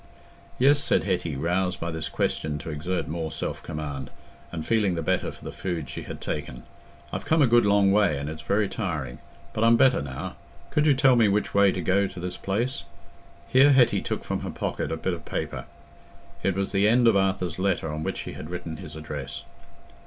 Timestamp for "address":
18.95-19.43